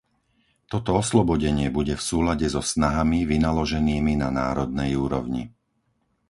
[0.71, 5.43] Toto oslobodenie bude v súlade so snahami vynaloženými na národnej úrovni.